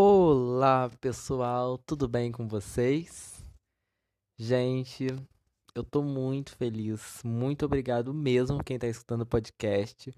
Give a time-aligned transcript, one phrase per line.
[0.00, 3.44] Olá, pessoal, tudo bem com vocês?
[4.38, 5.08] Gente,
[5.74, 10.14] eu tô muito feliz, muito obrigado mesmo quem tá escutando o podcast.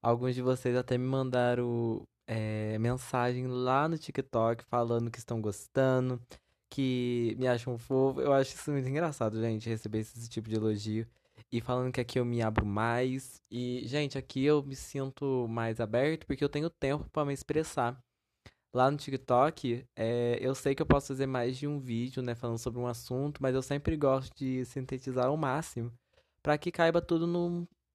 [0.00, 6.22] Alguns de vocês até me mandaram é, mensagem lá no TikTok falando que estão gostando,
[6.70, 8.20] que me acham fofo.
[8.20, 11.08] Eu acho isso muito engraçado, gente, receber esse tipo de elogio.
[11.50, 13.42] E falando que aqui eu me abro mais.
[13.50, 18.00] E, gente, aqui eu me sinto mais aberto porque eu tenho tempo para me expressar.
[18.74, 22.34] Lá no TikTok, é, eu sei que eu posso fazer mais de um vídeo, né,
[22.34, 25.92] falando sobre um assunto, mas eu sempre gosto de sintetizar ao máximo
[26.42, 27.26] para que caiba tudo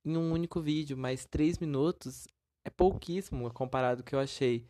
[0.05, 0.95] em um único vídeo.
[0.95, 2.27] Mas três minutos
[2.63, 4.67] é pouquíssimo comparado com o que eu achei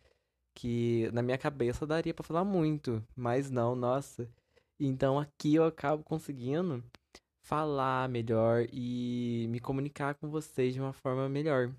[0.54, 4.28] que na minha cabeça daria para falar muito, mas não, nossa.
[4.80, 6.82] Então aqui eu acabo conseguindo
[7.44, 11.74] falar melhor e me comunicar com vocês de uma forma melhor.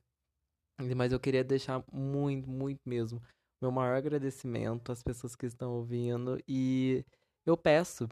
[0.96, 3.22] Mas eu queria deixar muito, muito mesmo
[3.62, 7.04] meu maior agradecimento às pessoas que estão ouvindo e
[7.46, 8.08] eu peço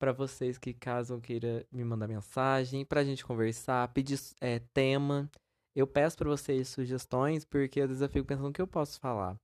[0.00, 5.30] para vocês que caso queira me mandar mensagem pra gente conversar, pedir é, tema,
[5.76, 8.98] eu peço para vocês sugestões porque às vezes eu fico pensando o que eu posso
[8.98, 9.36] falar.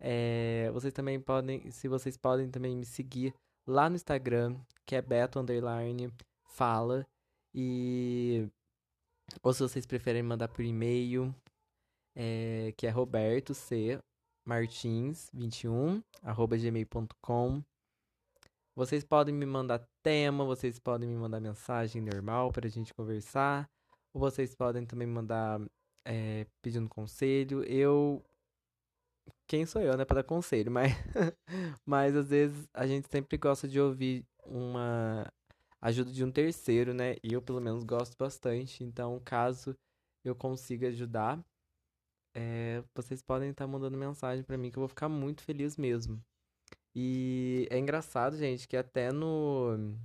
[0.00, 3.32] É, vocês também podem, se vocês podem também me seguir
[3.66, 6.12] lá no Instagram, que é beto underline
[6.44, 7.06] fala
[7.54, 8.48] e
[9.42, 11.34] ou se vocês preferem mandar por e-mail,
[12.14, 13.98] é, que é roberto c
[14.46, 17.62] martins21 arroba gmail.com.
[18.74, 23.68] Vocês podem me mandar tema, vocês podem me mandar mensagem normal para a gente conversar,
[24.14, 25.60] ou vocês podem também mandar
[26.04, 27.62] é, pedindo conselho.
[27.64, 28.24] Eu.
[29.46, 30.92] Quem sou eu, né, para dar conselho, mas,
[31.84, 35.30] mas às vezes a gente sempre gosta de ouvir uma
[35.80, 37.16] ajuda de um terceiro, né?
[37.22, 38.82] E eu, pelo menos, gosto bastante.
[38.82, 39.76] Então, caso
[40.24, 41.44] eu consiga ajudar,
[42.34, 46.22] é, vocês podem estar mandando mensagem para mim que eu vou ficar muito feliz mesmo.
[46.94, 49.96] E é engraçado, gente, que até no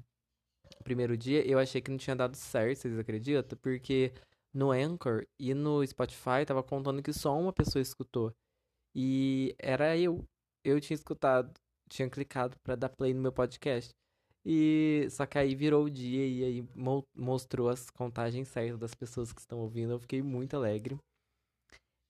[0.84, 3.58] primeiro dia eu achei que não tinha dado certo, vocês acreditam?
[3.62, 4.14] Porque
[4.54, 8.34] no Anchor e no Spotify tava contando que só uma pessoa escutou.
[8.96, 10.26] E era eu.
[10.64, 11.54] Eu tinha escutado,
[11.90, 13.94] tinha clicado para dar play no meu podcast.
[14.46, 18.96] E só que aí virou o dia e aí mo mostrou as contagens certas das
[18.96, 19.94] pessoas que estão ouvindo.
[19.94, 20.98] Eu fiquei muito alegre.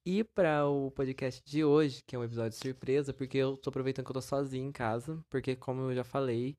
[0.09, 4.05] E para o podcast de hoje, que é um episódio surpresa, porque eu tô aproveitando
[4.05, 6.55] que eu tô sozinho em casa, porque como eu já falei,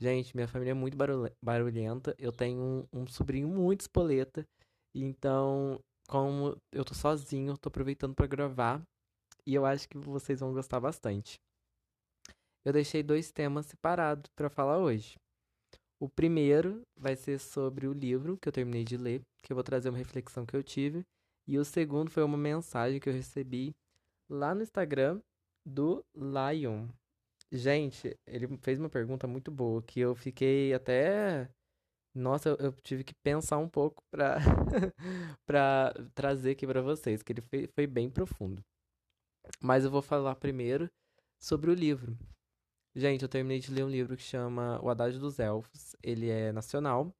[0.00, 0.96] gente, minha família é muito
[1.42, 4.46] barulhenta, eu tenho um, um sobrinho muito espoleta,
[4.94, 8.80] então, como eu tô sozinho, eu tô aproveitando para gravar,
[9.44, 11.40] e eu acho que vocês vão gostar bastante.
[12.64, 15.16] Eu deixei dois temas separados para falar hoje.
[15.98, 19.64] O primeiro vai ser sobre o livro que eu terminei de ler, que eu vou
[19.64, 21.04] trazer uma reflexão que eu tive,
[21.46, 23.74] e o segundo foi uma mensagem que eu recebi
[24.28, 25.20] lá no Instagram
[25.64, 26.88] do Lion.
[27.52, 31.48] Gente, ele fez uma pergunta muito boa que eu fiquei até.
[32.14, 34.38] Nossa, eu, eu tive que pensar um pouco pra,
[35.46, 38.62] pra trazer aqui pra vocês, que ele foi, foi bem profundo.
[39.60, 40.90] Mas eu vou falar primeiro
[41.38, 42.16] sobre o livro.
[42.96, 45.96] Gente, eu terminei de ler um livro que chama O Haddad dos Elfos.
[46.02, 47.12] Ele é nacional,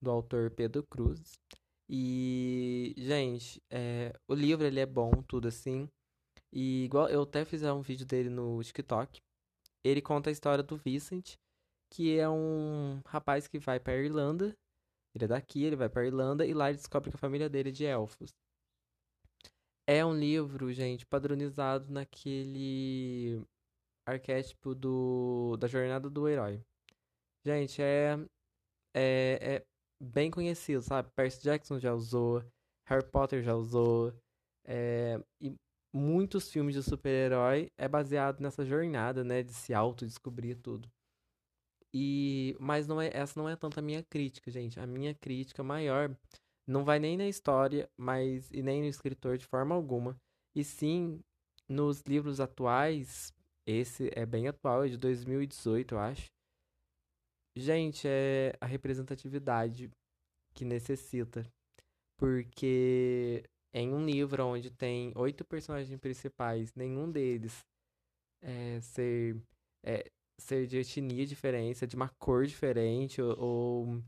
[0.00, 1.40] do autor Pedro Cruz.
[1.88, 5.88] E, gente, é, o livro ele é bom, tudo assim.
[6.52, 9.20] E igual eu até fiz um vídeo dele no TikTok.
[9.84, 11.36] Ele conta a história do Vincent,
[11.92, 14.56] que é um rapaz que vai para Irlanda.
[15.14, 17.70] Ele é daqui, ele vai para Irlanda e lá ele descobre que a família dele
[17.70, 18.34] é de elfos.
[19.88, 23.40] É um livro, gente, padronizado naquele
[24.04, 26.60] arquétipo do da jornada do herói.
[27.44, 28.18] Gente, é
[28.94, 29.66] é, é
[30.00, 31.10] bem conhecido, sabe?
[31.14, 32.42] Percy Jackson já usou,
[32.86, 34.12] Harry Potter já usou,
[34.64, 35.54] é, e
[35.92, 40.90] muitos filmes de super-herói é baseado nessa jornada, né, de se autodescobrir tudo.
[41.94, 44.78] E mas não é essa não é tanto a minha crítica, gente.
[44.78, 46.14] A minha crítica maior
[46.66, 50.16] não vai nem na história, mas e nem no escritor de forma alguma,
[50.54, 51.20] e sim
[51.68, 53.32] nos livros atuais.
[53.66, 56.35] Esse é bem atual, é de 2018, eu acho
[57.56, 59.90] Gente, é a representatividade
[60.54, 61.42] que necessita.
[62.18, 63.44] Porque
[63.74, 67.64] em um livro onde tem oito personagens principais, nenhum deles
[68.42, 69.36] é ser,
[69.84, 74.02] é, ser de etnia diferente, de uma cor diferente, ou, ou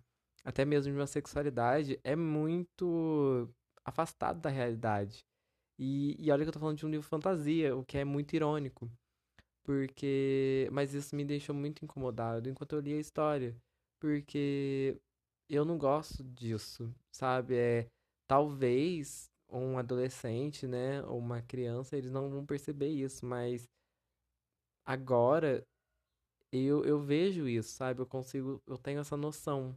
[0.44, 3.48] até mesmo de uma sexualidade, é muito
[3.84, 5.24] afastado da realidade.
[5.78, 8.34] E, e olha que eu tô falando de um livro fantasia, o que é muito
[8.34, 8.90] irônico.
[9.68, 10.66] Porque.
[10.72, 13.54] Mas isso me deixou muito incomodado enquanto eu li a história.
[14.00, 14.98] Porque
[15.46, 17.54] eu não gosto disso, sabe?
[17.54, 17.86] É.
[18.26, 21.02] Talvez um adolescente, né?
[21.04, 23.68] Ou uma criança, eles não vão perceber isso, mas
[24.86, 25.62] agora
[26.52, 28.00] eu, eu vejo isso, sabe?
[28.00, 29.76] Eu consigo, eu tenho essa noção.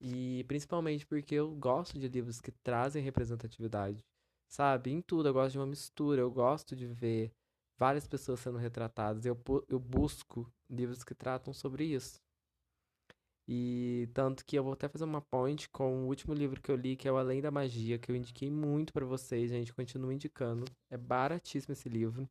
[0.00, 4.04] E principalmente porque eu gosto de livros que trazem representatividade,
[4.48, 4.90] sabe?
[4.90, 7.32] Em tudo, eu gosto de uma mistura, eu gosto de ver
[7.78, 9.24] várias pessoas sendo retratadas.
[9.24, 9.38] Eu,
[9.68, 12.20] eu busco livros que tratam sobre isso.
[13.50, 16.76] E tanto que eu vou até fazer uma point com o último livro que eu
[16.76, 20.12] li, que é o Além da Magia, que eu indiquei muito para vocês, gente, continua
[20.12, 20.66] indicando.
[20.90, 22.28] É baratíssimo esse livro.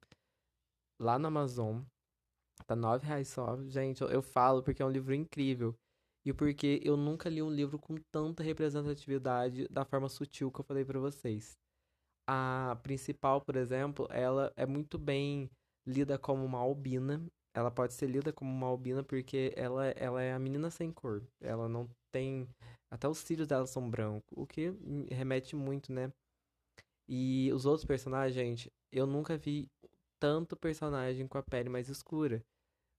[1.00, 1.82] Lá no Amazon.
[2.68, 3.58] Tá nove reais só.
[3.64, 5.76] Gente, eu, eu falo porque é um livro incrível.
[6.24, 10.66] E porque eu nunca li um livro com tanta representatividade da forma sutil que eu
[10.66, 11.58] falei para vocês.
[12.28, 15.50] A principal, por exemplo, ela é muito bem
[15.86, 17.26] lida como uma albina.
[17.54, 21.24] Ela pode ser lida como uma albina porque ela, ela é a menina sem cor.
[21.42, 22.48] Ela não tem.
[22.92, 24.72] Até os cílios dela são brancos, o que
[25.10, 26.12] remete muito, né?
[27.08, 29.70] E os outros personagens, gente, eu nunca vi
[30.20, 32.44] tanto personagem com a pele mais escura.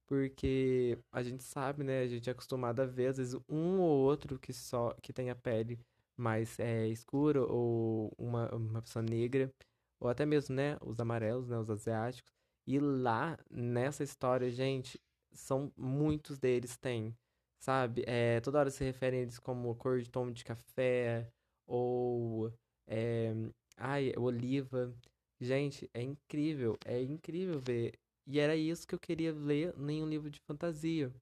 [0.07, 2.01] Porque a gente sabe, né?
[2.03, 5.31] A gente é acostumado a ver, às vezes, um ou outro que só que tem
[5.31, 5.79] a pele
[6.17, 8.49] mais é, escura, ou uma,
[8.79, 9.53] uma pessoa negra,
[10.01, 10.77] ou até mesmo, né?
[10.83, 11.59] Os amarelos, né?
[11.59, 12.33] Os asiáticos.
[12.67, 15.01] E lá, nessa história, gente,
[15.33, 17.17] são muitos deles têm,
[17.59, 18.05] sabe?
[18.07, 21.31] É, toda hora se referem a eles como cor de tom de café,
[21.67, 22.53] ou.
[22.87, 23.33] É,
[23.77, 24.95] ai, oliva.
[25.41, 27.99] Gente, é incrível, é incrível ver.
[28.27, 31.13] E era isso que eu queria ler em um livro de fantasia,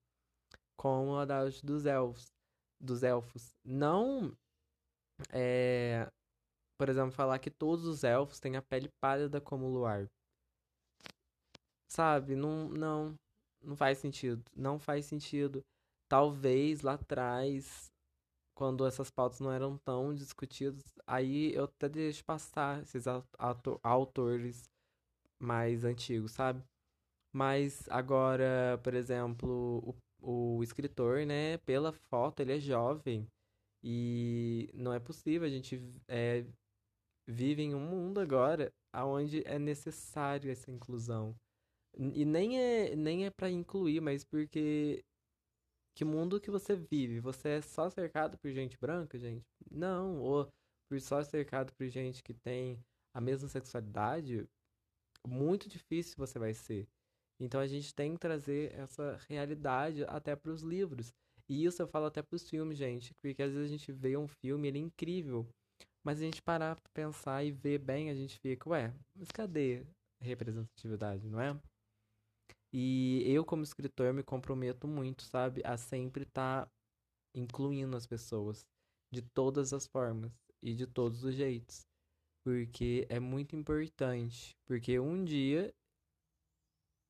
[0.76, 2.32] como o Adágio dos Elfos,
[2.80, 3.54] dos Elfos.
[3.64, 4.36] Não,
[5.32, 6.10] é,
[6.78, 10.08] por exemplo, falar que todos os elfos têm a pele pálida como o luar.
[11.88, 12.34] Sabe?
[12.36, 13.14] Não, não,
[13.62, 14.42] não faz sentido.
[14.54, 15.64] Não faz sentido.
[16.08, 17.90] Talvez lá atrás
[18.56, 23.04] quando essas pautas não eram tão discutidas, aí eu até deixo passar esses
[23.82, 24.64] autores
[25.38, 26.64] mais antigos, sabe?
[27.32, 33.26] Mas agora, por exemplo, o, o escritor, né, pela foto, ele é jovem.
[33.84, 36.46] E não é possível, a gente é,
[37.26, 41.34] vive em um mundo agora onde é necessário essa inclusão.
[41.98, 45.02] E nem é, nem é para incluir, mas porque
[45.94, 47.20] que mundo que você vive?
[47.20, 49.46] Você é só cercado por gente branca, gente?
[49.70, 50.46] Não, ou
[50.88, 52.78] por só cercado por gente que tem
[53.14, 54.46] a mesma sexualidade,
[55.26, 56.86] muito difícil você vai ser.
[57.40, 61.14] Então a gente tem que trazer essa realidade até para os livros.
[61.48, 64.16] E isso eu falo até para os filmes, gente, porque às vezes a gente vê
[64.16, 65.48] um filme, ele é incrível,
[66.06, 69.84] mas a gente parar para pensar e ver bem, a gente fica, ué, mas cadê
[70.22, 71.60] representatividade, não é?
[72.72, 75.62] E eu, como escritor, me comprometo muito, sabe?
[75.64, 76.70] A sempre estar tá
[77.34, 78.64] incluindo as pessoas
[79.12, 80.30] de todas as formas
[80.62, 81.84] e de todos os jeitos.
[82.44, 84.54] Porque é muito importante.
[84.64, 85.74] Porque um dia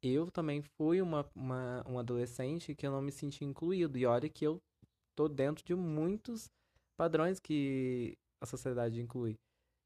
[0.02, 3.98] eu também fui uma, uma, um adolescente que eu não me senti incluído.
[3.98, 4.58] E olha que eu
[5.14, 6.46] tô dentro de muitos
[6.96, 9.38] padrões que a sociedade inclui.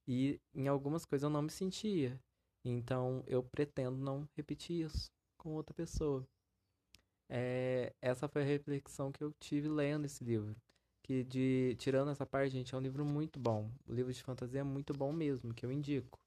[0.06, 2.20] E em algumas coisas eu não me sentia.
[2.64, 6.26] Então eu pretendo não repetir isso com outra pessoa.
[7.28, 10.54] É, essa foi a reflexão que eu tive lendo esse livro.
[11.02, 13.70] Que de tirando essa parte, gente, é um livro muito bom.
[13.86, 16.18] O livro de fantasia é muito bom mesmo, que eu indico.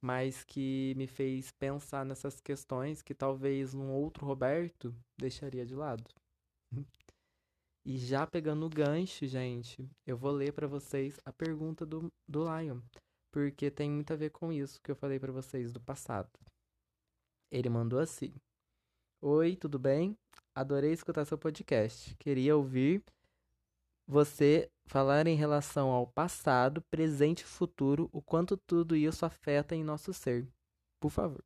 [0.00, 6.04] Mas que me fez pensar nessas questões que talvez um outro Roberto deixaria de lado.
[7.88, 12.44] E já pegando o gancho, gente, eu vou ler para vocês a pergunta do, do
[12.44, 12.82] Lion.
[13.32, 16.28] Porque tem muito a ver com isso que eu falei para vocês do passado.
[17.50, 18.34] Ele mandou assim:
[19.22, 20.14] Oi, tudo bem?
[20.54, 22.14] Adorei escutar seu podcast.
[22.16, 23.02] Queria ouvir
[24.06, 29.82] você falar em relação ao passado, presente e futuro, o quanto tudo isso afeta em
[29.82, 30.46] nosso ser.
[31.00, 31.42] Por favor.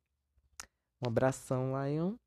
[1.01, 2.17] Um abração, Lion.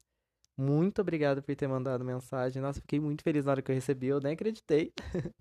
[0.59, 2.63] Muito obrigado por ter mandado mensagem.
[2.63, 4.93] Nossa, fiquei muito feliz na hora que eu recebi, eu nem acreditei.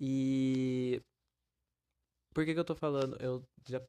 [0.00, 1.00] e
[2.34, 3.16] por que, que eu tô falando?
[3.22, 3.80] Eu já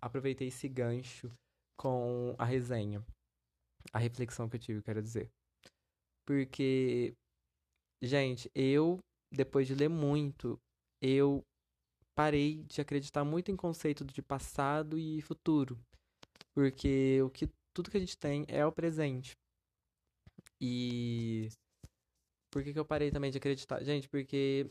[0.00, 1.30] aproveitei esse gancho
[1.78, 3.04] com a resenha.
[3.92, 5.30] A reflexão que eu tive, quero dizer.
[6.26, 7.12] Porque,
[8.02, 8.98] gente, eu,
[9.30, 10.58] depois de ler muito,
[11.02, 11.42] eu
[12.14, 15.78] parei de acreditar muito em conceito de passado e futuro.
[16.54, 19.39] Porque o que tudo que a gente tem é o presente.
[20.60, 21.48] E
[22.50, 23.82] por que, que eu parei também de acreditar?
[23.82, 24.70] Gente, porque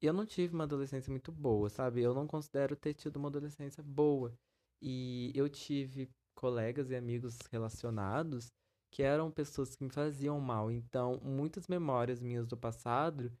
[0.00, 2.00] eu não tive uma adolescência muito boa, sabe?
[2.02, 4.32] Eu não considero ter tido uma adolescência boa.
[4.80, 8.52] E eu tive colegas e amigos relacionados
[8.90, 10.70] que eram pessoas que me faziam mal.
[10.70, 13.32] Então, muitas memórias minhas do passado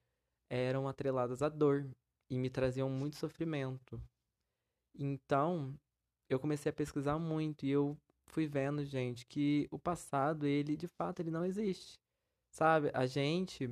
[0.50, 1.88] eram atreladas à dor
[2.30, 4.00] e me traziam muito sofrimento.
[4.94, 5.74] Então,
[6.28, 7.96] eu comecei a pesquisar muito e eu
[8.38, 11.98] fui vendo, gente, que o passado, ele, de fato, ele não existe.
[12.54, 12.88] Sabe?
[12.94, 13.68] A gente,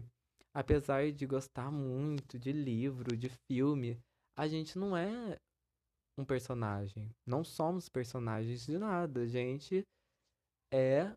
[0.52, 3.96] apesar de gostar muito de livro, de filme,
[4.36, 5.38] a gente não é
[6.18, 7.08] um personagem.
[7.24, 9.20] Não somos personagens de nada.
[9.20, 9.84] A gente
[10.74, 11.12] é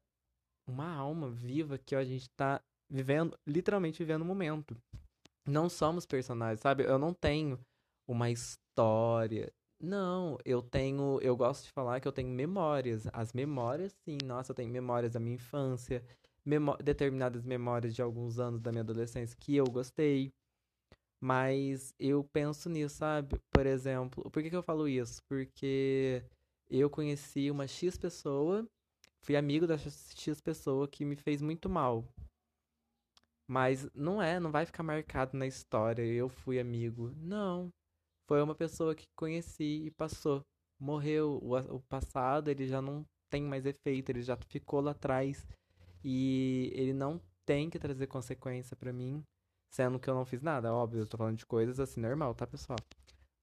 [0.68, 4.78] uma alma viva que a gente tá vivendo, literalmente vivendo o momento.
[5.48, 6.84] Não somos personagens, sabe?
[6.84, 7.60] Eu não tenho
[8.08, 9.52] uma história.
[9.82, 11.20] Não, eu tenho.
[11.22, 13.08] Eu gosto de falar que eu tenho memórias.
[13.14, 14.18] As memórias, sim.
[14.26, 16.04] Nossa, eu tenho memórias da minha infância,
[16.46, 20.34] memó determinadas memórias de alguns anos da minha adolescência que eu gostei.
[21.22, 23.40] Mas eu penso nisso, sabe?
[23.52, 25.22] Por exemplo, por que, que eu falo isso?
[25.30, 26.24] Porque
[26.70, 28.68] eu conheci uma X pessoa,
[29.22, 32.06] fui amigo da X pessoa que me fez muito mal.
[33.48, 37.12] Mas não é, não vai ficar marcado na história, eu fui amigo.
[37.18, 37.70] Não.
[38.30, 40.46] Foi uma pessoa que conheci e passou.
[40.80, 41.40] Morreu.
[41.42, 45.48] O, o passado, ele já não tem mais efeito, ele já ficou lá atrás.
[46.04, 49.24] E ele não tem que trazer consequência para mim,
[49.74, 50.72] sendo que eu não fiz nada.
[50.72, 52.78] Óbvio, eu tô falando de coisas assim, normal, tá, pessoal?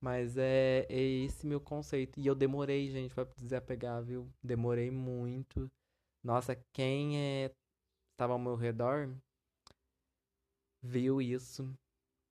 [0.00, 2.20] Mas é, é esse meu conceito.
[2.20, 4.30] E eu demorei, gente, pra desapegar, viu?
[4.40, 5.68] Demorei muito.
[6.22, 7.50] Nossa, quem é,
[8.12, 9.10] estava ao meu redor
[10.80, 11.76] viu isso.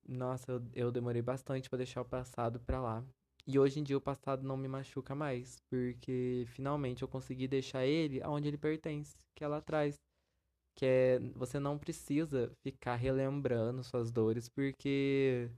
[0.08, 3.04] Nossa, eu, eu demorei bastante para deixar o passado pra lá.
[3.46, 7.84] E hoje em dia o passado não me machuca mais, porque finalmente eu consegui deixar
[7.86, 9.96] ele aonde ele pertence, que é lá atrás.
[10.76, 15.50] Que é, você não precisa ficar relembrando suas dores, porque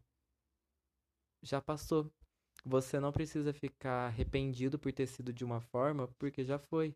[1.43, 2.11] já passou.
[2.65, 6.95] Você não precisa ficar arrependido por ter sido de uma forma, porque já foi.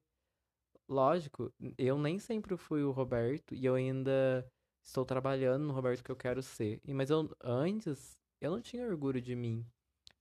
[0.88, 4.46] Lógico, eu nem sempre fui o Roberto e eu ainda
[4.84, 6.80] estou trabalhando no Roberto que eu quero ser.
[6.84, 9.64] E, mas eu antes eu não tinha orgulho de mim.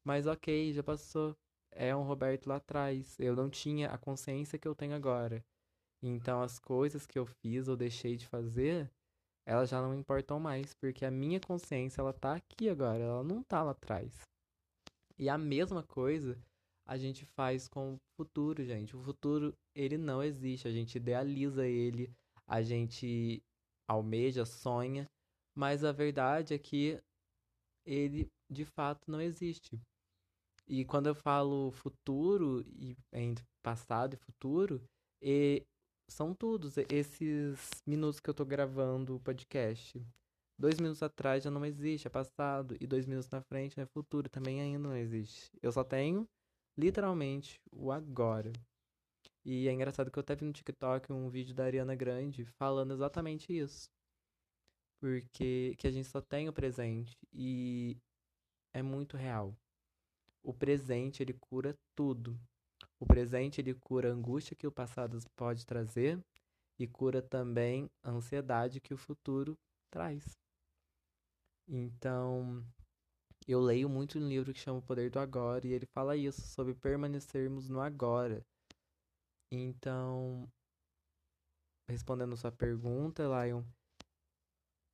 [0.03, 1.35] Mas ok, já passou.
[1.71, 3.19] É um Roberto lá atrás.
[3.19, 5.43] Eu não tinha a consciência que eu tenho agora.
[6.03, 8.91] Então as coisas que eu fiz ou deixei de fazer,
[9.45, 13.43] elas já não importam mais, porque a minha consciência ela tá aqui agora, ela não
[13.43, 14.21] tá lá atrás.
[15.17, 16.37] E a mesma coisa
[16.85, 18.95] a gente faz com o futuro, gente.
[18.95, 22.11] O futuro, ele não existe, a gente idealiza ele,
[22.47, 23.41] a gente
[23.91, 25.05] almeja, sonha,
[25.55, 27.01] mas a verdade é que
[27.85, 29.79] ele de fato não existe.
[30.67, 34.81] E quando eu falo futuro e entre passado e futuro,
[35.21, 35.65] e
[36.09, 40.01] são todos esses minutos que eu tô gravando o podcast.
[40.59, 42.75] Dois minutos atrás já não existe, é passado.
[42.79, 45.49] E dois minutos na frente é futuro, também ainda não existe.
[45.61, 46.27] Eu só tenho,
[46.77, 48.51] literalmente, o agora.
[49.43, 52.93] E é engraçado que eu até vi no TikTok um vídeo da Ariana Grande falando
[52.93, 53.89] exatamente isso.
[54.99, 57.97] Porque que a gente só tem o presente e
[58.73, 59.55] é muito real.
[60.43, 62.39] O presente, ele cura tudo.
[62.99, 66.23] O presente, ele cura a angústia que o passado pode trazer
[66.77, 69.57] e cura também a ansiedade que o futuro
[69.89, 70.37] traz.
[71.67, 72.63] Então,
[73.47, 76.41] eu leio muito um livro que chama O Poder do Agora e ele fala isso,
[76.41, 78.45] sobre permanecermos no agora.
[79.51, 80.49] Então,
[81.87, 83.63] respondendo sua pergunta, Lion,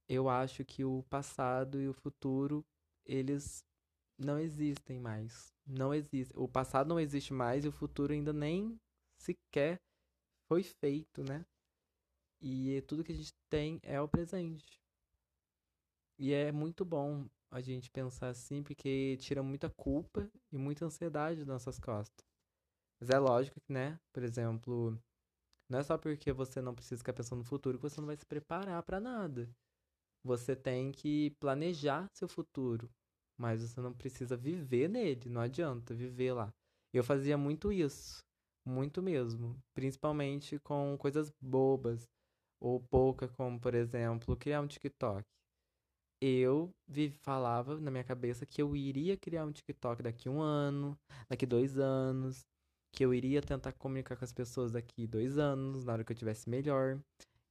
[0.09, 2.65] eu acho que o passado e o futuro,
[3.05, 3.63] eles
[4.17, 5.53] não existem mais.
[5.65, 6.33] Não existe.
[6.35, 8.79] O passado não existe mais e o futuro ainda nem
[9.19, 9.79] sequer
[10.47, 11.45] foi feito, né?
[12.41, 14.81] E tudo que a gente tem é o presente.
[16.19, 21.39] E é muito bom a gente pensar assim, porque tira muita culpa e muita ansiedade
[21.39, 22.26] das nossas costas.
[22.99, 23.99] Mas é lógico que, né?
[24.13, 24.97] Por exemplo,
[25.69, 28.17] não é só porque você não precisa ficar pensando no futuro que você não vai
[28.17, 29.49] se preparar para nada.
[30.23, 32.89] Você tem que planejar seu futuro,
[33.37, 36.53] mas você não precisa viver nele, não adianta viver lá.
[36.93, 38.19] Eu fazia muito isso,
[38.65, 42.07] muito mesmo, principalmente com coisas bobas
[42.59, 45.23] ou pouca, como por exemplo, criar um TikTok.
[46.21, 46.73] Eu
[47.21, 50.97] falava na minha cabeça que eu iria criar um TikTok daqui um ano,
[51.29, 52.43] daqui dois anos,
[52.97, 56.15] que eu iria tentar comunicar com as pessoas daqui dois anos, na hora que eu
[56.15, 56.99] tivesse melhor.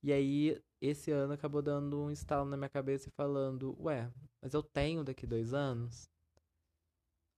[0.02, 4.10] E aí, esse ano acabou dando um estalo na minha cabeça e falando: Ué,
[4.42, 6.10] mas eu tenho daqui dois anos?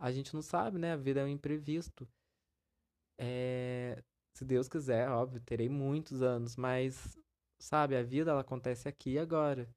[0.00, 0.92] A gente não sabe, né?
[0.92, 2.08] A vida é um imprevisto.
[3.18, 4.02] É...
[4.34, 7.14] Se Deus quiser, óbvio, terei muitos anos, mas,
[7.58, 9.68] sabe, a vida ela acontece aqui e agora.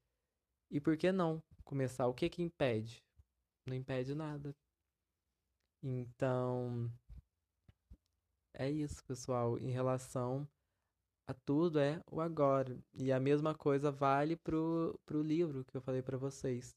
[0.71, 2.07] E por que não começar?
[2.07, 3.03] O que que impede?
[3.67, 4.55] Não impede nada.
[5.83, 6.89] Então,
[8.62, 9.58] é isso, pessoal.
[9.58, 10.48] Em relação
[11.27, 12.77] a tudo é o agora.
[12.94, 16.75] E a mesma coisa vale pro, pro livro que eu falei para vocês.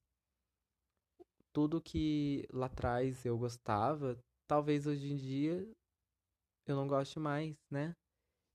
[1.53, 5.69] Tudo que lá atrás eu gostava, talvez hoje em dia
[6.67, 7.95] eu não goste mais, né?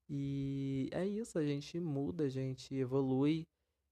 [0.10, 3.46] E é isso, a gente muda, a gente evolui.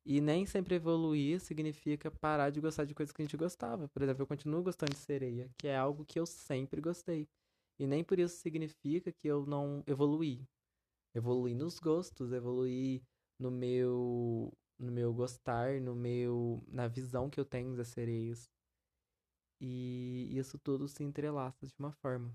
[0.03, 3.87] E nem sempre evoluir significa parar de gostar de coisas que a gente gostava.
[3.89, 7.27] Por exemplo, eu continuo gostando de sereia, que é algo que eu sempre gostei.
[7.79, 10.47] E nem por isso significa que eu não evoluí.
[11.13, 13.03] Evoluí nos gostos, evoluí
[13.39, 18.49] no meu no meu gostar, no meu na visão que eu tenho das sereias.
[19.59, 22.33] E isso tudo se entrelaça de uma forma.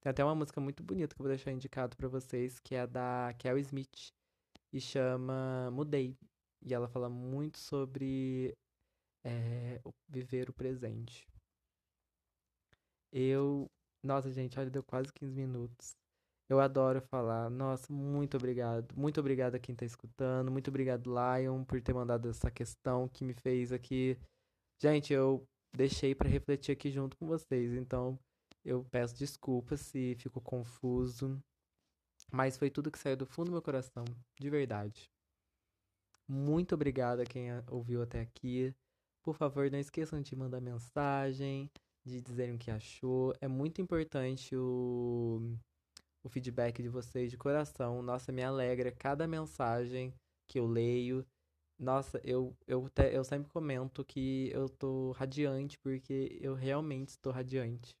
[0.00, 2.86] Tem até uma música muito bonita que eu vou deixar indicado para vocês, que é
[2.86, 4.12] da Kel Smith
[4.72, 6.16] e chama Mudei.
[6.62, 8.56] E ela fala muito sobre
[9.24, 11.26] é, viver o presente.
[13.12, 13.70] Eu.
[14.02, 15.94] Nossa, gente, olha, deu quase 15 minutos.
[16.48, 17.48] Eu adoro falar.
[17.50, 18.92] Nossa, muito obrigado.
[18.96, 20.50] Muito obrigado a quem tá escutando.
[20.50, 24.18] Muito obrigado, Lion, por ter mandado essa questão que me fez aqui.
[24.82, 27.72] Gente, eu deixei para refletir aqui junto com vocês.
[27.74, 28.18] Então,
[28.64, 31.40] eu peço desculpas se ficou confuso.
[32.32, 34.04] Mas foi tudo que saiu do fundo do meu coração,
[34.38, 35.10] de verdade.
[36.26, 38.74] Muito obrigado a quem ouviu até aqui.
[39.22, 41.70] Por favor, não esqueçam de mandar mensagem,
[42.04, 43.34] de dizerem o que achou.
[43.40, 45.56] É muito importante o,
[46.22, 48.02] o feedback de vocês de coração.
[48.02, 50.14] Nossa, me alegra cada mensagem
[50.48, 51.26] que eu leio.
[51.78, 57.32] Nossa, eu, eu, te, eu sempre comento que eu tô radiante porque eu realmente estou
[57.32, 57.96] radiante.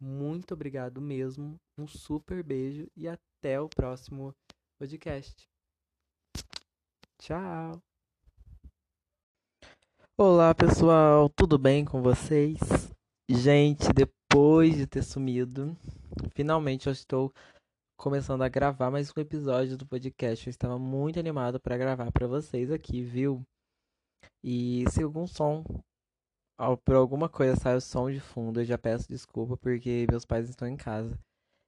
[0.00, 1.56] Muito obrigado mesmo.
[1.76, 4.34] Um super beijo e até o próximo
[4.78, 5.48] podcast.
[7.18, 7.87] Tchau.
[10.20, 11.28] Olá, pessoal.
[11.28, 12.58] Tudo bem com vocês?
[13.30, 15.76] Gente, depois de ter sumido,
[16.34, 17.32] finalmente eu estou
[17.96, 20.44] começando a gravar mais um episódio do podcast.
[20.44, 23.44] Eu estava muito animado para gravar para vocês aqui, viu?
[24.42, 25.62] E se algum som,
[26.84, 30.48] por alguma coisa sai o som de fundo, eu já peço desculpa porque meus pais
[30.48, 31.16] estão em casa.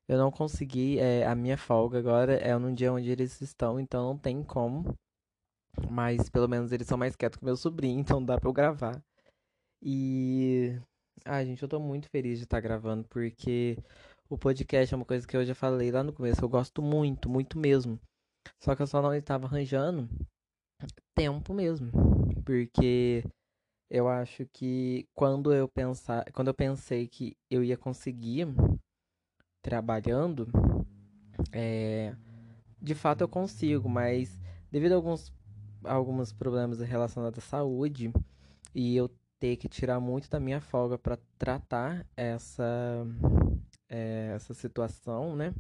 [0.09, 4.09] Eu não consegui, é, a minha folga agora é num dia onde eles estão, então
[4.09, 4.93] não tem como.
[5.91, 9.03] Mas pelo menos eles são mais quietos que meu sobrinho, então dá pra eu gravar.
[9.83, 10.79] E.
[11.25, 13.77] Ai, gente, eu tô muito feliz de estar gravando, porque
[14.29, 16.43] o podcast é uma coisa que eu já falei lá no começo.
[16.43, 18.01] Eu gosto muito, muito mesmo.
[18.59, 20.09] Só que eu só não estava arranjando
[21.15, 21.91] tempo mesmo.
[22.45, 23.25] Porque
[23.91, 28.47] eu acho que quando eu pensar, quando eu pensei que eu ia conseguir
[29.63, 30.49] trabalhando,
[31.53, 32.15] é,
[32.81, 35.33] de fato eu consigo, mas devido a alguns,
[35.85, 38.13] alguns problemas relacionados à saúde
[38.75, 43.07] e eu ter que tirar muito da minha folga para tratar essa
[43.89, 45.55] é, essa situação, né?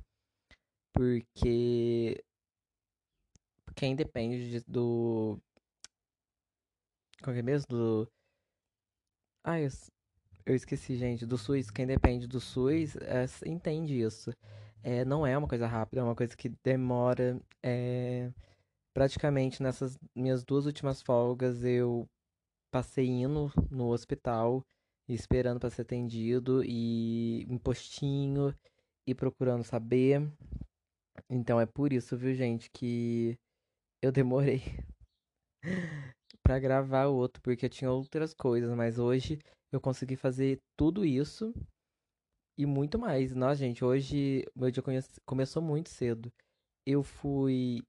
[0.92, 2.22] Porque
[3.74, 5.38] quem depende de, do.
[7.22, 7.66] Qual é mesmo?
[7.68, 8.08] Do.
[9.42, 9.68] Ah, eu,
[10.46, 11.26] eu esqueci, gente.
[11.26, 11.70] Do SUS.
[11.70, 14.32] Quem depende do SUS é, entende isso.
[14.82, 17.40] É, não é uma coisa rápida, é uma coisa que demora.
[17.62, 18.30] É,
[18.94, 22.08] praticamente nessas minhas duas últimas folgas eu
[22.70, 24.64] passei indo no hospital
[25.08, 28.54] esperando para ser atendido e em postinho
[29.06, 30.22] e procurando saber.
[31.28, 33.36] Então é por isso, viu, gente, que
[34.02, 34.62] eu demorei
[36.42, 39.38] para gravar o outro, porque eu tinha outras coisas, mas hoje
[39.72, 41.52] eu consegui fazer tudo isso
[42.58, 43.34] e muito mais.
[43.34, 44.82] Nossa, gente, hoje meu dia
[45.24, 46.32] começou muito cedo.
[46.86, 47.82] Eu fui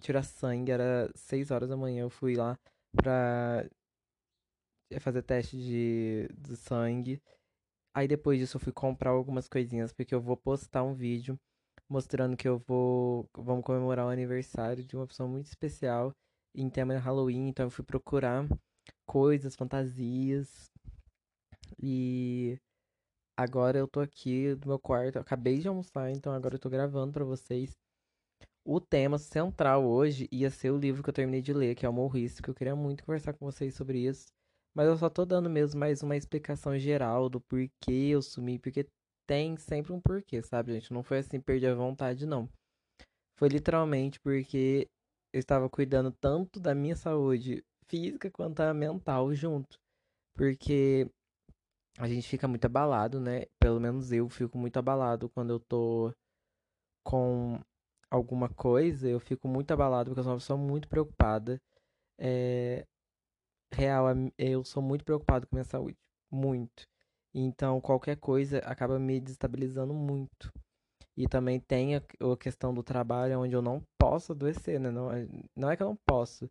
[0.00, 2.58] tirar sangue, era 6 horas da manhã, eu fui lá
[2.96, 3.66] pra
[5.00, 7.22] fazer teste de, de sangue.
[7.94, 11.38] Aí depois disso eu fui comprar algumas coisinhas, porque eu vou postar um vídeo
[11.88, 13.28] mostrando que eu vou.
[13.36, 16.12] Vamos comemorar o aniversário de uma pessoa muito especial
[16.54, 17.48] em tema de Halloween.
[17.48, 18.46] Então eu fui procurar
[19.06, 20.70] coisas, fantasias.
[21.82, 22.58] E
[23.36, 25.16] agora eu tô aqui no meu quarto.
[25.16, 27.76] Eu acabei de almoçar, então agora eu tô gravando para vocês.
[28.64, 31.88] O tema central hoje ia ser o livro que eu terminei de ler, que é
[31.88, 34.26] o Morrice, que eu queria muito conversar com vocês sobre isso.
[34.74, 38.86] Mas eu só tô dando mesmo mais uma explicação geral do porquê eu sumi, porque
[39.26, 40.92] tem sempre um porquê, sabe, gente?
[40.92, 42.48] Não foi assim, perdi a vontade, não.
[43.38, 44.86] Foi literalmente porque
[45.32, 49.78] eu estava cuidando tanto da minha saúde física quanto a mental junto.
[50.34, 51.10] Porque
[51.98, 53.46] a gente fica muito abalado, né?
[53.58, 56.12] Pelo menos eu fico muito abalado quando eu tô
[57.04, 57.58] com
[58.10, 59.08] alguma coisa.
[59.08, 61.60] Eu fico muito abalado porque eu sou uma pessoa muito preocupada.
[62.18, 62.86] É,
[63.72, 64.06] real,
[64.38, 65.96] eu sou muito preocupado com minha saúde.
[66.30, 66.86] Muito.
[67.34, 70.52] Então, qualquer coisa acaba me desestabilizando muito.
[71.16, 72.02] E também tem a,
[72.38, 74.90] questão do trabalho, onde eu não posso adoecer, né?
[74.90, 76.50] Não, é, não é que eu não posso.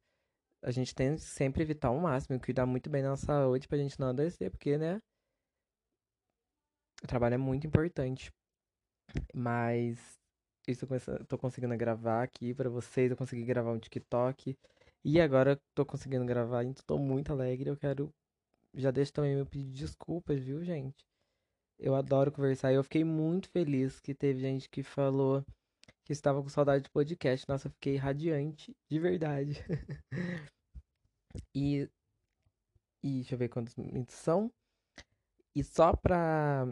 [0.64, 3.78] A gente tem que sempre evitar o máximo, cuidar muito bem da nossa saúde pra
[3.78, 5.02] gente não adoecer, porque, né?
[7.04, 8.32] O trabalho é muito importante.
[9.34, 10.19] Mas
[10.74, 14.58] estou começando, tô conseguindo gravar aqui pra vocês, eu consegui gravar um TikTok.
[15.04, 17.70] E agora tô conseguindo gravar, então tô muito alegre.
[17.70, 18.14] Eu quero.
[18.74, 21.06] Já deixo também meu pedido de desculpas, viu, gente?
[21.80, 22.74] Eu adoro conversar.
[22.74, 25.44] Eu fiquei muito feliz que teve gente que falou
[26.06, 27.48] que estava com saudade de podcast.
[27.48, 29.64] Nossa, eu fiquei radiante, de verdade.
[31.56, 31.90] e.
[33.02, 34.52] E deixa eu ver quantos minutos são.
[35.56, 36.68] E só pra.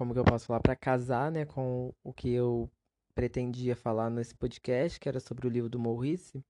[0.00, 0.60] Como que eu posso falar?
[0.60, 2.70] Pra casar, né, com o que eu
[3.14, 6.42] pretendia falar nesse podcast, que era sobre o livro do Maurice.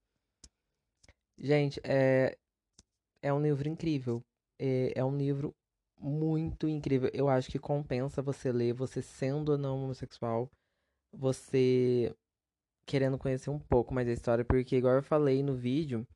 [1.36, 2.38] Gente, é,
[3.20, 4.22] é um livro incrível.
[4.56, 5.52] É, é um livro
[5.98, 7.10] muito incrível.
[7.12, 10.48] Eu acho que compensa você ler, você sendo ou não homossexual,
[11.12, 12.14] você
[12.86, 16.06] querendo conhecer um pouco mais da história, porque, igual eu falei no vídeo,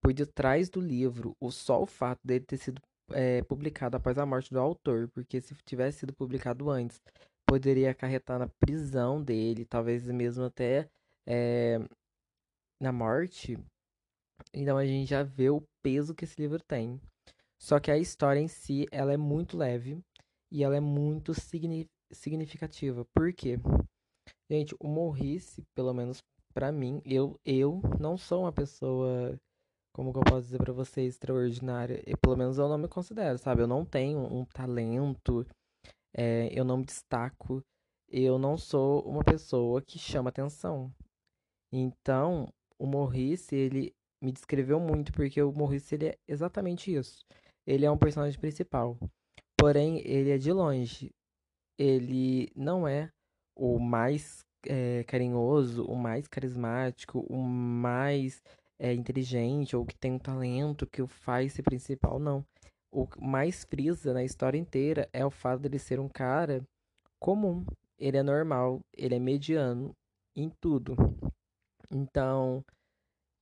[0.00, 4.26] por detrás do livro, o só o fato dele ter sido é, publicado após a
[4.26, 7.00] morte do autor, porque se tivesse sido publicado antes,
[7.46, 10.88] poderia acarretar na prisão dele, talvez mesmo até
[11.26, 11.78] é,
[12.80, 13.58] na morte.
[14.52, 17.00] Então a gente já vê o peso que esse livro tem.
[17.58, 19.98] Só que a história em si, ela é muito leve
[20.50, 21.32] e ela é muito
[22.12, 23.04] significativa.
[23.14, 23.58] Por quê?
[24.50, 26.22] Gente, o Morrice, pelo menos
[26.54, 29.38] para mim, eu, eu não sou uma pessoa,
[29.98, 32.00] como que eu posso dizer para vocês, extraordinária.
[32.06, 33.62] E, pelo menos eu não me considero, sabe?
[33.62, 35.44] Eu não tenho um talento,
[36.16, 37.60] é, eu não me destaco,
[38.08, 40.94] eu não sou uma pessoa que chama atenção.
[41.72, 42.46] Então,
[42.78, 47.24] o Morrice, ele me descreveu muito, porque o Morrice, ele é exatamente isso.
[47.66, 48.96] Ele é um personagem principal.
[49.58, 51.10] Porém, ele é de longe.
[51.76, 53.10] Ele não é
[53.56, 58.44] o mais é, carinhoso, o mais carismático, o mais
[58.78, 62.44] é, inteligente, ou que tem um talento que o faz ser principal, não.
[62.92, 66.62] O mais frisa na história inteira é o fato dele ser um cara
[67.20, 67.64] comum.
[67.98, 69.94] Ele é normal, ele é mediano
[70.36, 70.96] em tudo.
[71.90, 72.64] Então,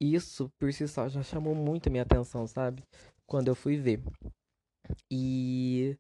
[0.00, 2.82] isso por si só já chamou muito a minha atenção, sabe?
[3.26, 4.00] quando eu fui ver.
[5.10, 5.96] E.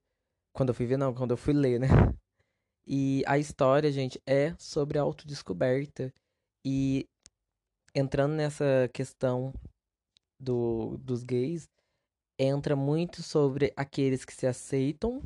[0.54, 1.88] Quando eu fui ver, não, quando eu fui ler, né?
[2.86, 6.12] E a história, gente, é sobre autodescoberta.
[6.64, 7.06] E
[7.96, 9.54] entrando nessa questão
[10.38, 11.66] do, dos gays,
[12.38, 15.22] entra muito sobre aqueles que se aceitam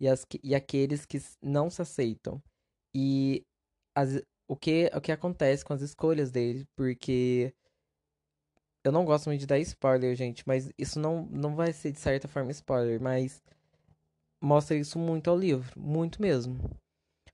[0.00, 2.42] e, as, e aqueles que não se aceitam.
[2.96, 3.42] E
[3.94, 7.54] as, o, que, o que acontece com as escolhas dele, porque
[8.82, 12.00] eu não gosto muito de dar spoiler, gente, mas isso não, não vai ser de
[12.00, 13.42] certa forma spoiler, mas
[14.42, 16.58] mostra isso muito ao livro, muito mesmo.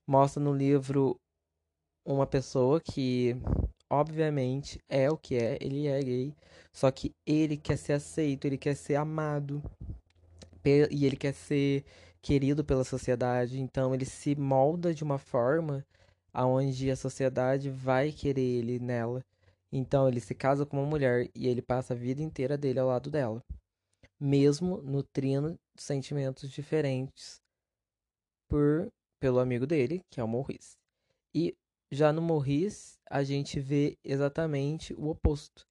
[0.05, 1.15] Mostra no livro
[2.05, 3.35] uma pessoa que,
[3.91, 6.33] obviamente, é o que é, ele é gay,
[6.71, 9.61] só que ele quer ser aceito, ele quer ser amado,
[10.89, 11.83] e ele quer ser
[12.21, 15.85] querido pela sociedade, então ele se molda de uma forma
[16.33, 19.25] aonde a sociedade vai querer ele nela.
[19.71, 22.87] Então ele se casa com uma mulher e ele passa a vida inteira dele ao
[22.87, 23.43] lado dela,
[24.19, 27.41] mesmo nutrindo sentimentos diferentes
[28.47, 30.77] por pelo amigo dele, que é o Morris.
[31.33, 31.55] E
[31.91, 35.65] já no Morris, a gente vê exatamente o oposto.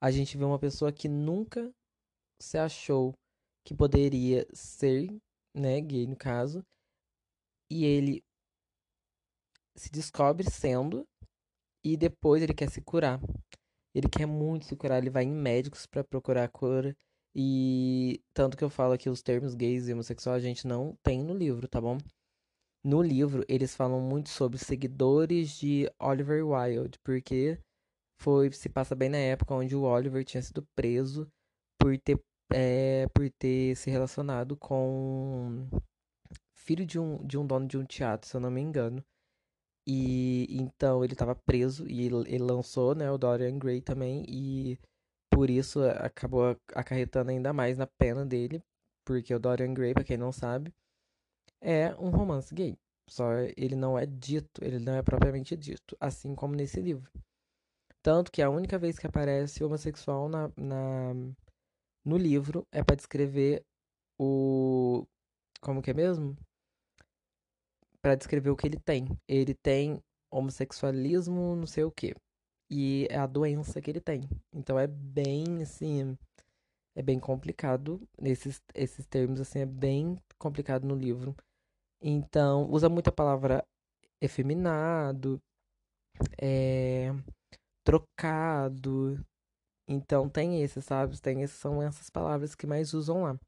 [0.00, 1.70] A gente vê uma pessoa que nunca
[2.40, 3.14] se achou
[3.64, 5.08] que poderia ser,
[5.54, 6.64] né, gay no caso,
[7.70, 8.22] e ele
[9.76, 11.06] se descobre sendo
[11.84, 13.20] e depois ele quer se curar.
[13.94, 16.96] Ele quer muito se curar, ele vai em médicos para procurar cura.
[17.34, 21.22] E tanto que eu falo que os termos gays e homossexual a gente não tem
[21.22, 21.98] no livro, tá bom?
[22.86, 27.58] No livro, eles falam muito sobre seguidores de Oliver Wilde, porque
[28.16, 31.28] foi se passa bem na época onde o Oliver tinha sido preso
[31.80, 32.16] por ter,
[32.54, 35.68] é, por ter se relacionado com
[36.54, 39.04] filho de um, de um dono de um teatro, se eu não me engano.
[39.84, 44.78] E então ele estava preso e ele, lançou, né, o Dorian Gray também e
[45.28, 48.62] por isso acabou acarretando ainda mais na pena dele,
[49.04, 50.72] porque o Dorian Gray, para quem não sabe,
[51.60, 52.76] é um romance gay.
[53.08, 57.10] Só ele não é dito, ele não é propriamente dito, assim como nesse livro.
[58.02, 61.14] Tanto que a única vez que aparece homossexual na, na
[62.04, 63.64] no livro é para descrever
[64.18, 65.06] o
[65.60, 66.36] como que é mesmo?
[68.06, 69.08] para descrever o que ele tem.
[69.26, 72.14] Ele tem homossexualismo, não sei o quê.
[72.70, 74.28] E é a doença que ele tem.
[74.52, 76.16] Então é bem, assim,
[76.94, 78.00] é bem complicado.
[78.22, 81.34] Esses, esses termos, assim, é bem complicado no livro.
[82.00, 83.64] Então, usa muita palavra
[84.20, 85.40] efeminado,
[86.40, 87.10] é,
[87.84, 89.18] trocado.
[89.88, 91.20] Então, tem esses, sabe?
[91.20, 93.38] Tem esses, são essas palavras que mais usam lá.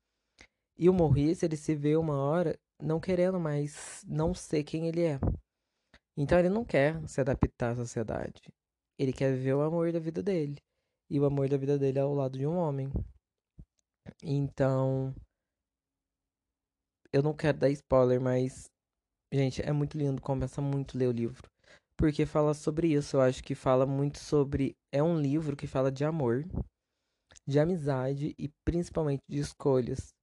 [0.78, 5.02] E o Maurice, ele se vê uma hora não querendo mais não ser quem ele
[5.02, 5.18] é.
[6.16, 8.40] Então ele não quer se adaptar à sociedade.
[8.98, 10.56] Ele quer viver o amor da vida dele.
[11.10, 12.90] E o amor da vida dele é ao lado de um homem.
[14.22, 15.14] Então.
[17.12, 18.70] Eu não quero dar spoiler, mas.
[19.32, 21.50] Gente, é muito lindo, compensa muito ler o livro.
[21.96, 23.16] Porque fala sobre isso.
[23.16, 24.76] Eu acho que fala muito sobre.
[24.92, 26.44] É um livro que fala de amor,
[27.46, 30.14] de amizade e principalmente de escolhas.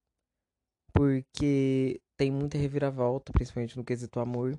[0.92, 4.58] Porque tem muita reviravolta, principalmente no quesito amor.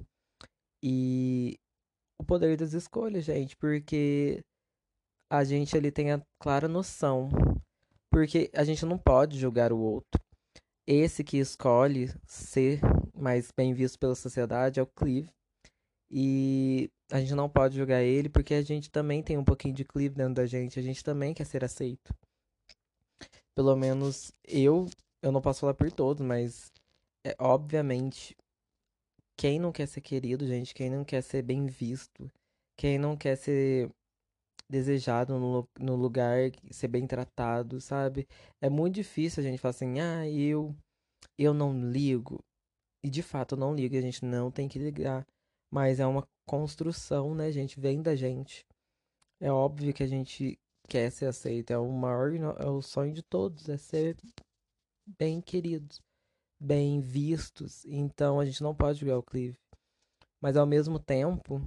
[0.84, 1.58] E
[2.20, 3.56] o poder das escolhas, gente.
[3.58, 4.42] Porque
[5.32, 7.30] a gente ali tem a clara noção.
[8.12, 10.27] Porque a gente não pode julgar o outro.
[10.88, 12.80] Esse que escolhe ser
[13.14, 15.30] mais bem visto pela sociedade é o Clive.
[16.10, 19.84] E a gente não pode julgar ele porque a gente também tem um pouquinho de
[19.84, 20.80] Clive dentro da gente.
[20.80, 22.14] A gente também quer ser aceito.
[23.54, 24.88] Pelo menos eu,
[25.22, 26.72] eu não posso falar por todos, mas
[27.26, 28.34] é, obviamente
[29.38, 32.32] quem não quer ser querido, gente, quem não quer ser bem visto,
[32.78, 33.92] quem não quer ser
[34.70, 38.28] desejado no, no lugar, ser bem tratado, sabe?
[38.62, 40.76] É muito difícil a gente falar assim, ah, eu,
[41.38, 42.44] eu não ligo.
[43.04, 45.26] E de fato eu não ligo, a gente não tem que ligar.
[45.72, 47.80] Mas é uma construção, né, gente?
[47.80, 48.66] Vem da gente.
[49.40, 51.72] É óbvio que a gente quer ser aceito.
[51.72, 54.18] É o maior, é o sonho de todos, é ser
[55.18, 56.02] bem queridos,
[56.60, 57.86] bem vistos.
[57.86, 59.58] Então a gente não pode jogar o Clive.
[60.42, 61.62] Mas ao mesmo tempo,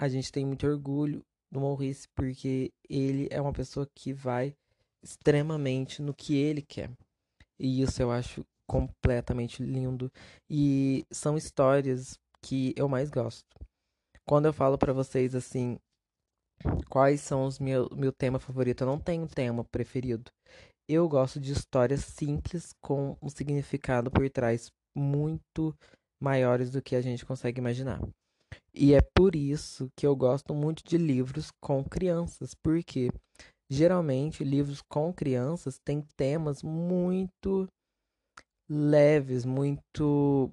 [0.00, 4.54] a gente tem muito orgulho do Maurice porque ele é uma pessoa que vai
[5.02, 6.90] extremamente no que ele quer.
[7.58, 10.10] E isso eu acho completamente lindo.
[10.48, 13.44] E são histórias que eu mais gosto.
[14.26, 15.78] Quando eu falo para vocês assim,
[16.88, 20.30] quais são os meu, meu tema favorito, eu não tenho tema preferido.
[20.88, 25.74] Eu gosto de histórias simples com um significado por trás muito
[26.20, 28.00] maiores do que a gente consegue imaginar.
[28.74, 33.10] E é por isso que eu gosto muito de livros com crianças, porque
[33.68, 37.68] geralmente livros com crianças têm temas muito
[38.68, 40.50] leves, muito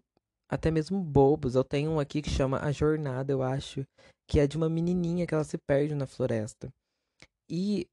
[0.49, 1.55] até mesmo bobos.
[1.55, 3.85] Eu tenho um aqui que chama A Jornada, eu acho,
[4.27, 6.69] que é de uma menininha que ela se perde na floresta.
[7.49, 7.87] E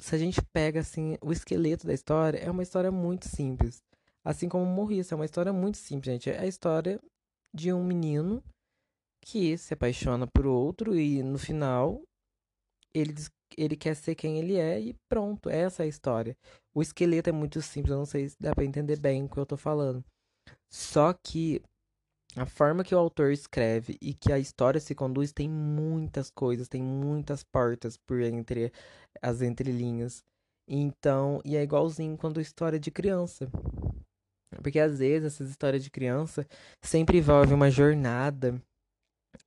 [0.00, 3.82] se a gente pega assim o esqueleto da história, é uma história muito simples.
[4.24, 6.30] Assim como Morris, é uma história muito simples, gente.
[6.30, 7.00] É a história
[7.54, 8.42] de um menino
[9.24, 12.02] que se apaixona por outro e no final
[12.94, 16.36] ele diz, ele quer ser quem ele é e pronto, essa é a história.
[16.74, 19.38] O esqueleto é muito simples, eu não sei se dá para entender bem o que
[19.38, 20.04] eu tô falando.
[20.72, 21.60] Só que
[22.36, 26.68] a forma que o autor escreve e que a história se conduz tem muitas coisas,
[26.68, 28.72] tem muitas portas por entre
[29.22, 30.22] as entrelinhas.
[30.68, 33.48] Então, e é igualzinho quando história de criança.
[34.62, 36.46] Porque às vezes essas histórias de criança
[36.82, 38.60] sempre envolvem uma jornada.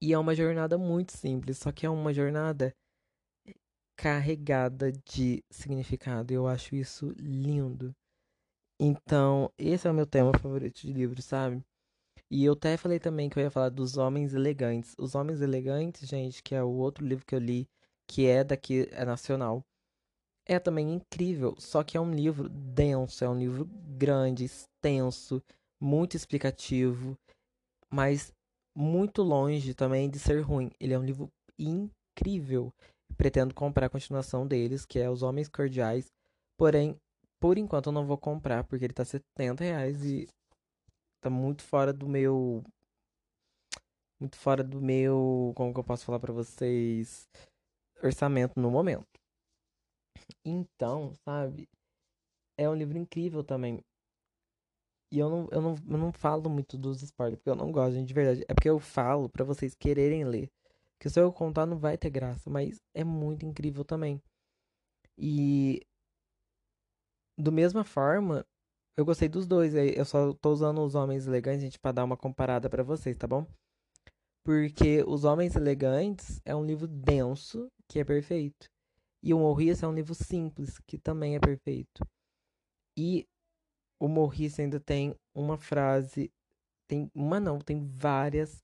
[0.02, 2.73] E é uma jornada muito simples, só que é uma jornada
[3.97, 6.34] carregada de significado.
[6.34, 7.95] Eu acho isso lindo.
[8.80, 11.63] Então, esse é o meu tema favorito de livro, sabe?
[12.30, 14.93] E eu até falei também que eu ia falar dos Homens Elegantes.
[15.00, 17.67] Os Homens Elegantes, gente, que é o outro livro que eu li,
[18.08, 19.65] que é daqui, é nacional.
[20.45, 23.65] É também incrível, só que é um livro denso, é um livro
[23.97, 25.43] grande, extenso,
[25.80, 27.17] muito explicativo,
[27.91, 28.32] mas
[28.78, 30.70] muito longe também de ser ruim.
[30.80, 32.72] Ele é um livro incrível.
[33.18, 36.13] Pretendo comprar a continuação deles, que é Os Homens Cordiais.
[36.56, 36.96] Porém,
[37.40, 40.28] por enquanto eu não vou comprar, porque ele tá 70 reais e
[41.20, 42.63] tá muito fora do meu.
[44.20, 45.54] Muito fora do meu.
[45.56, 47.28] Como que eu posso falar para vocês?
[48.04, 49.08] Orçamento no momento.
[50.46, 51.68] Então, sabe?
[52.56, 53.84] É um livro incrível também.
[55.12, 57.96] E eu não, eu não, eu não falo muito dos spoilers, porque eu não gosto,
[57.96, 58.46] gente, de verdade.
[58.48, 60.52] É porque eu falo para vocês quererem ler.
[60.98, 64.22] Porque se eu contar não vai ter graça, mas é muito incrível também.
[65.17, 65.82] E
[67.38, 68.46] do mesma forma,
[68.98, 69.74] eu gostei dos dois.
[69.76, 73.28] Eu só tô usando os Homens Elegantes, gente, pra dar uma comparada para vocês, tá
[73.28, 73.46] bom?
[74.43, 78.70] Porque Os Homens Elegantes é um livro denso, que é perfeito.
[79.22, 82.02] E o Morris é um livro simples, que também é perfeito.
[82.98, 83.28] E
[83.99, 86.31] o Morris ainda tem uma frase.
[86.88, 88.63] Tem uma não, tem várias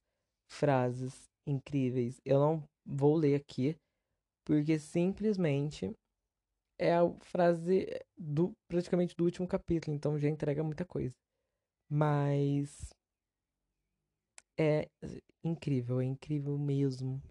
[0.49, 2.21] frases incríveis.
[2.25, 3.75] Eu não vou ler aqui,
[4.45, 5.93] porque simplesmente
[6.79, 11.13] é a frase do praticamente do último capítulo, então já entrega muita coisa.
[11.89, 12.93] Mas
[14.57, 14.87] é
[15.43, 17.21] incrível, é incrível mesmo.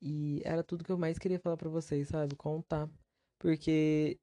[0.00, 2.34] E era tudo que eu mais queria falar para vocês, sabe?
[2.34, 2.90] Contar.
[3.38, 4.18] Porque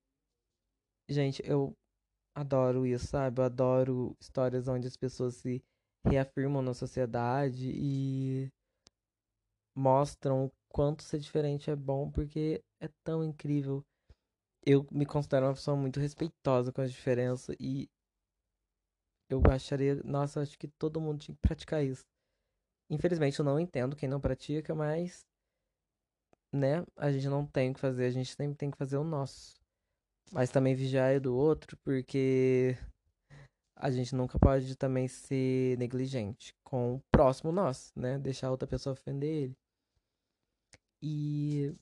[1.10, 1.74] gente, eu
[2.40, 3.42] adoro isso, sabe?
[3.42, 5.64] Eu adoro histórias onde as pessoas se
[6.06, 8.52] reafirmam na sociedade e
[9.76, 13.84] mostram o quanto ser diferente é bom, porque é tão incrível.
[14.66, 17.90] Eu me considero uma pessoa muito respeitosa com as diferenças e
[19.30, 22.04] eu acharia, nossa, acho que todo mundo tinha que praticar isso.
[22.90, 25.26] Infelizmente eu não entendo quem não pratica, mas
[26.52, 29.04] né, a gente não tem o que fazer, a gente sempre tem que fazer o
[29.04, 29.59] nosso.
[30.32, 32.78] Mas também vigiar do outro, porque
[33.76, 38.20] a gente nunca pode também ser negligente com o próximo nosso, né?
[38.20, 39.58] Deixar outra pessoa ofender ele.
[41.02, 41.74] E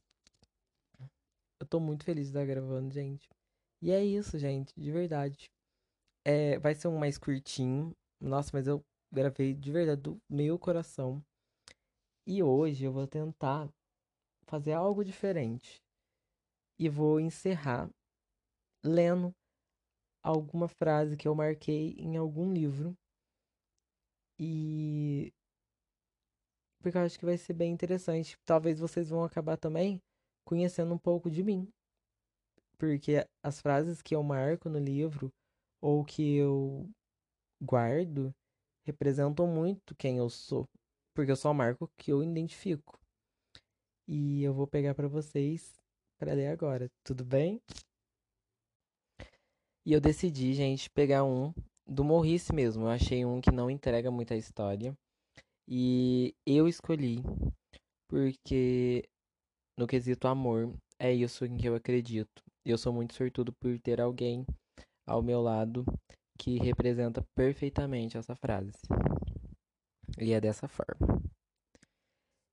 [1.60, 3.27] eu tô muito feliz de estar gravando, gente.
[3.81, 5.49] E é isso, gente, de verdade.
[6.23, 7.95] É, vai ser um mais curtinho.
[8.21, 11.23] Nossa, mas eu gravei de verdade do meu coração.
[12.27, 13.69] E hoje eu vou tentar
[14.45, 15.81] fazer algo diferente.
[16.79, 17.89] E vou encerrar
[18.83, 19.33] lendo
[20.23, 22.95] alguma frase que eu marquei em algum livro.
[24.39, 25.33] E.
[26.81, 28.37] Porque eu acho que vai ser bem interessante.
[28.45, 30.01] Talvez vocês vão acabar também
[30.45, 31.67] conhecendo um pouco de mim.
[32.77, 35.31] Porque as frases que eu marco no livro
[35.81, 36.89] ou que eu
[37.61, 38.33] guardo
[38.85, 40.67] representam muito quem eu sou.
[41.13, 42.99] Porque eu só marco o que eu identifico.
[44.07, 45.81] E eu vou pegar para vocês
[46.17, 47.61] para ler agora, tudo bem?
[49.88, 51.54] E eu decidi, gente, pegar um
[51.88, 52.84] do Morrice mesmo.
[52.84, 54.93] Eu achei um que não entrega muita história.
[55.65, 57.23] E eu escolhi
[58.06, 59.08] porque
[59.80, 62.43] no quesito amor é isso em que eu acredito.
[62.65, 64.45] Eu sou muito sortudo por ter alguém
[65.06, 65.86] ao meu lado
[66.38, 68.82] que representa perfeitamente essa frase.
[70.19, 71.23] E é dessa forma.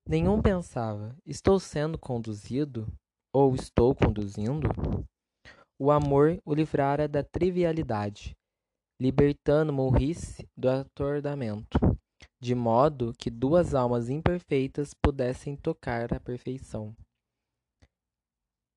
[0.07, 2.87] Nenhum pensava: estou sendo conduzido
[3.33, 4.69] ou estou conduzindo?
[5.77, 8.33] O amor o livrara da trivialidade,
[8.97, 11.77] libertando Maurice do atordoamento,
[12.39, 16.95] de modo que duas almas imperfeitas pudessem tocar a perfeição.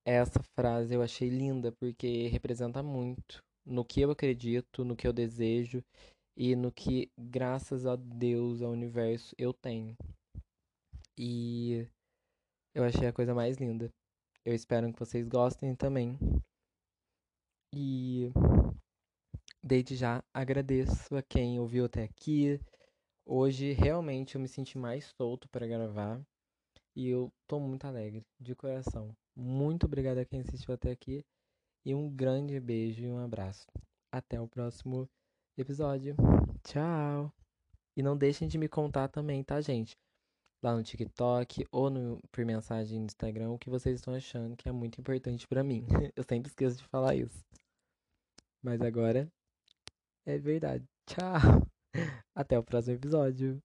[0.05, 5.13] Essa frase eu achei linda porque representa muito no que eu acredito, no que eu
[5.13, 5.85] desejo
[6.37, 9.97] e no que, graças a Deus, ao universo, eu tenho.
[11.17, 11.87] E
[12.75, 13.89] eu achei a coisa mais linda.
[14.45, 16.19] Eu espero que vocês gostem também.
[17.73, 18.33] E
[19.63, 22.61] desde já agradeço a quem ouviu até aqui.
[23.27, 26.21] Hoje realmente eu me senti mais solto para gravar
[26.97, 29.15] e eu tô muito alegre, de coração.
[29.37, 31.25] Muito obrigado a quem assistiu até aqui
[31.85, 33.67] e um grande beijo e um abraço.
[34.11, 35.09] Até o próximo
[35.57, 36.17] episódio.
[36.65, 37.33] Tchau!
[37.97, 39.97] E não deixem de me contar também, tá, gente?
[40.63, 44.69] Lá no TikTok ou no, por mensagem no Instagram o que vocês estão achando que
[44.69, 45.87] é muito importante para mim.
[46.17, 47.45] eu sempre esqueço de falar isso.
[48.63, 49.31] Mas agora
[50.27, 50.85] é verdade.
[51.07, 51.67] Tchau.
[52.35, 53.63] Até o próximo episódio.